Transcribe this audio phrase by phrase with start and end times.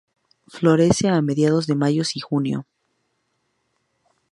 [0.47, 2.65] Florece a mediados de mayo y junio.